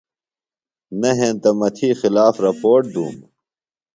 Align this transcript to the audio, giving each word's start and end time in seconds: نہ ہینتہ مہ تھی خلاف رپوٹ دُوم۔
نہ 0.99 1.09
ہینتہ 1.17 1.51
مہ 1.59 1.67
تھی 1.75 1.89
خلاف 1.99 2.35
رپوٹ 2.45 2.81
دُوم۔ 2.93 3.15